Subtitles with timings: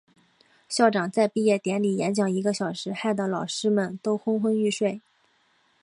[0.67, 4.99] 校长在毕业典礼演讲一个小时，害得老师们都昏昏欲睡。